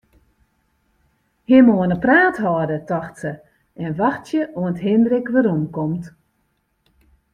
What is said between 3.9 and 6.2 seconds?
wachtsje oant Hindrik weromkomt.